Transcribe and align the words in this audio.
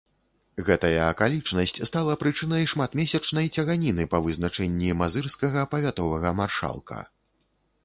Гэтая 0.69 1.01
акалічнасць 1.13 1.73
стала 1.89 2.15
прычынай 2.23 2.63
шматмесячнай 2.71 3.53
цяганіны 3.55 4.09
па 4.15 4.23
вызначэнні 4.25 4.97
мазырскага 5.05 5.69
павятовага 5.77 6.35
маршалка. 6.43 6.97